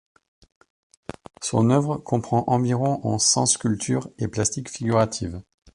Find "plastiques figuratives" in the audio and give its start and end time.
4.27-5.43